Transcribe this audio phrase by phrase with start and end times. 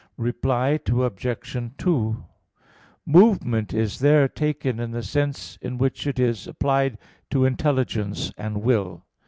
[0.17, 1.71] Reply Obj.
[1.77, 2.25] 2:
[3.05, 6.97] Movement is there taken in the sense in which it is applied
[7.29, 9.05] to intelligence and will.